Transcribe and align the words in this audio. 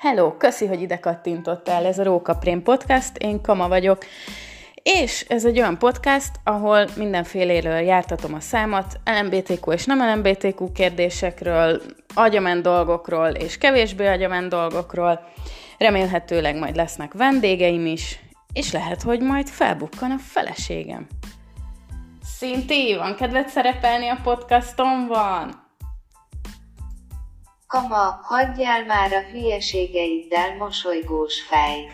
Hello, 0.00 0.36
köszi, 0.36 0.66
hogy 0.66 0.80
ide 0.80 0.98
kattintottál, 0.98 1.86
ez 1.86 1.98
a 1.98 2.02
Rókaprém 2.02 2.62
Podcast, 2.62 3.16
én 3.16 3.40
Kama 3.40 3.68
vagyok, 3.68 4.04
és 4.82 5.24
ez 5.28 5.44
egy 5.44 5.58
olyan 5.58 5.78
podcast, 5.78 6.30
ahol 6.44 6.86
mindenféléről 6.96 7.78
jártatom 7.78 8.34
a 8.34 8.40
számat, 8.40 9.00
LMBTQ 9.04 9.72
és 9.72 9.84
nem 9.84 9.98
LMBTQ 9.98 10.72
kérdésekről, 10.72 11.82
agyament 12.14 12.62
dolgokról 12.62 13.28
és 13.28 13.58
kevésbé 13.58 14.06
agyament 14.06 14.48
dolgokról, 14.48 15.20
remélhetőleg 15.78 16.58
majd 16.58 16.76
lesznek 16.76 17.12
vendégeim 17.12 17.86
is, 17.86 18.18
és 18.52 18.72
lehet, 18.72 19.02
hogy 19.02 19.20
majd 19.20 19.48
felbukkan 19.48 20.10
a 20.10 20.18
feleségem. 20.18 21.06
Szinti, 22.24 22.96
van 22.96 23.14
kedved 23.14 23.48
szerepelni 23.48 24.08
a 24.08 24.18
podcastomban? 24.22 25.59
Kama, 27.70 28.20
hagyjál 28.22 28.84
már 28.84 29.12
a 29.12 29.20
hülyeségeiddel 29.20 30.56
mosolygós 30.56 31.42
fej. 31.42 31.90